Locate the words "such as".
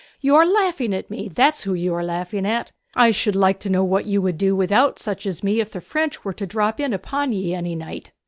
4.97-5.43